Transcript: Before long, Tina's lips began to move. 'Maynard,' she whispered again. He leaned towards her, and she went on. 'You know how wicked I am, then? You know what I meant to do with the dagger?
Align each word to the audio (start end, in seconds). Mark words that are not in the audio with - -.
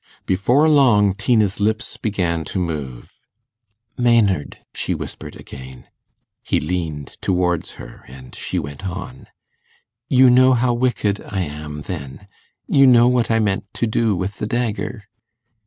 Before 0.25 0.67
long, 0.67 1.13
Tina's 1.13 1.59
lips 1.59 1.95
began 1.95 2.43
to 2.45 2.57
move. 2.57 3.19
'Maynard,' 3.99 4.57
she 4.73 4.95
whispered 4.95 5.35
again. 5.35 5.85
He 6.41 6.59
leaned 6.59 7.17
towards 7.21 7.73
her, 7.73 8.03
and 8.07 8.33
she 8.33 8.57
went 8.57 8.83
on. 8.89 9.27
'You 10.09 10.31
know 10.31 10.53
how 10.53 10.73
wicked 10.73 11.21
I 11.23 11.41
am, 11.41 11.83
then? 11.83 12.27
You 12.65 12.87
know 12.87 13.07
what 13.07 13.29
I 13.29 13.37
meant 13.37 13.71
to 13.75 13.85
do 13.85 14.15
with 14.15 14.39
the 14.39 14.47
dagger? 14.47 15.03